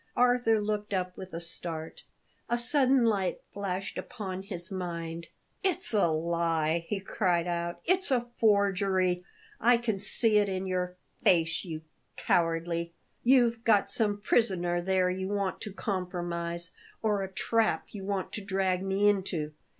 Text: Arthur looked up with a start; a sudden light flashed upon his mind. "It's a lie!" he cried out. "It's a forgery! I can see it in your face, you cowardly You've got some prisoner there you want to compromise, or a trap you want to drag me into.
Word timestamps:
Arthur 0.17 0.59
looked 0.59 0.95
up 0.95 1.15
with 1.15 1.31
a 1.31 1.39
start; 1.39 2.01
a 2.49 2.57
sudden 2.57 3.05
light 3.05 3.39
flashed 3.53 3.99
upon 3.99 4.41
his 4.41 4.71
mind. 4.71 5.27
"It's 5.63 5.93
a 5.93 6.07
lie!" 6.07 6.85
he 6.87 6.99
cried 6.99 7.45
out. 7.45 7.81
"It's 7.85 8.09
a 8.09 8.25
forgery! 8.39 9.23
I 9.59 9.77
can 9.77 9.99
see 9.99 10.39
it 10.39 10.49
in 10.49 10.65
your 10.65 10.95
face, 11.23 11.63
you 11.63 11.83
cowardly 12.17 12.93
You've 13.23 13.63
got 13.63 13.91
some 13.91 14.19
prisoner 14.19 14.81
there 14.81 15.11
you 15.11 15.27
want 15.27 15.61
to 15.61 15.71
compromise, 15.71 16.71
or 17.03 17.21
a 17.21 17.31
trap 17.31 17.85
you 17.91 18.03
want 18.03 18.31
to 18.33 18.41
drag 18.43 18.81
me 18.81 19.07
into. 19.07 19.53